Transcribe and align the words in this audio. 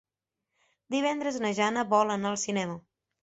Divendres 0.95 1.37
na 1.45 1.51
Jana 1.59 1.85
vol 1.93 2.13
anar 2.15 2.31
al 2.33 2.39
cinema. 2.47 2.79